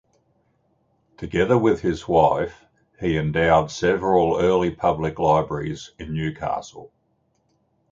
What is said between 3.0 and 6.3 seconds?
endowed several early public libraries in